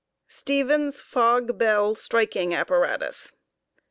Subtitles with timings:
[0.27, 3.33] STEVENS FOG BELL STRIKING APPARATUS.